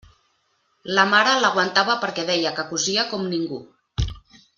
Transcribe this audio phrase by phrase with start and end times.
[0.99, 3.61] La mare l'aguantava perquè deia que cosia com ningú.